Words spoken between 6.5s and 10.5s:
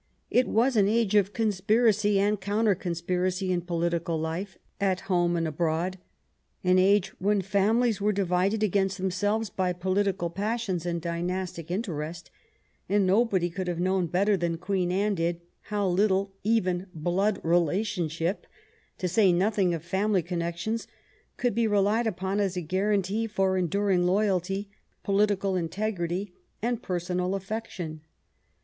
an age when families were divided against themselves by political